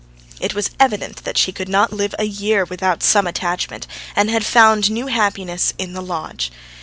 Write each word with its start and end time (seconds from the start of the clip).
It 0.39 0.55
was 0.55 0.71
evident 0.79 1.25
that 1.25 1.37
she 1.37 1.51
could 1.51 1.69
not 1.69 1.93
live 1.93 2.15
a 2.17 2.23
year 2.25 2.65
without 2.65 3.03
some 3.03 3.27
attachment, 3.27 3.85
and 4.15 4.31
had 4.31 4.43
found 4.43 4.89
new 4.89 5.05
happiness 5.05 5.75
in 5.77 5.93
the 5.93 6.01
lodge. 6.01 6.51